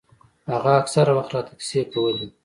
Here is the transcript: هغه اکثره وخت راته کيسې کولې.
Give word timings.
هغه 0.53 0.71
اکثره 0.81 1.11
وخت 1.17 1.31
راته 1.35 1.53
کيسې 1.59 1.81
کولې. 1.93 2.25